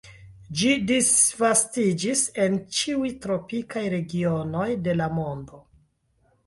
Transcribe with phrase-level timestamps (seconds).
[0.59, 5.65] Ĝi disvastiĝis en ĉiuj tropikaj regionoj de la mondo.